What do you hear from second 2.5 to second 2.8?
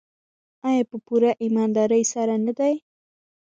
دی؟